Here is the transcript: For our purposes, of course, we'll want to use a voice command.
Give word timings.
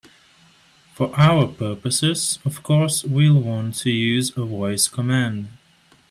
For 0.95 1.13
our 1.15 1.45
purposes, 1.47 2.39
of 2.43 2.63
course, 2.63 3.03
we'll 3.03 3.39
want 3.39 3.75
to 3.81 3.91
use 3.91 4.35
a 4.35 4.43
voice 4.43 4.87
command. 4.87 5.49